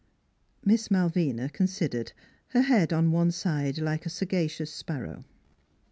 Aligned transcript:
Miss 0.65 0.89
Malvina 0.89 1.47
considered, 1.47 2.13
her 2.47 2.63
head 2.63 2.91
on 2.91 3.11
one 3.11 3.29
side 3.29 3.77
like 3.77 4.03
a 4.03 4.09
sagacious 4.09 4.73
sparrow. 4.73 5.25